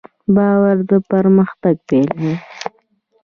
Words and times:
باور 0.35 0.77
د 0.89 0.91
پرمختګ 1.11 1.75
پیل 1.89 2.09
دی. 2.19 2.33